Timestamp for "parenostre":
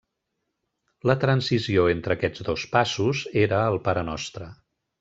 3.91-4.49